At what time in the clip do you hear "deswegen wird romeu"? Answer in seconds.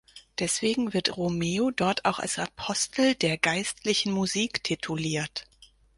0.39-1.69